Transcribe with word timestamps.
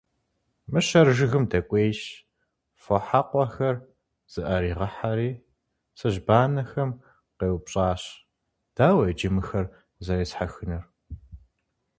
Мыщэр 0.71 1.07
жыгым 1.17 1.43
дэкӀуейщ, 1.51 1.99
фо 2.81 2.95
хьэкӀуэхэр 3.05 3.75
зыӀэригъэхьэри, 4.33 5.31
цыжьбанэхэм 5.97 6.91
къеупщӀащ:- 7.37 8.03
Дауэ 8.75 9.03
иджы 9.11 9.29
мыхэр 9.35 9.65
къызэресхьэхынур? 9.95 10.85